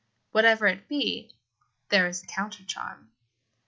Whatever 0.31 0.65
it 0.65 0.87
be, 0.87 1.35
there 1.89 2.07
is 2.07 2.21
the 2.21 2.27
counter 2.27 2.65
charm. 2.65 3.11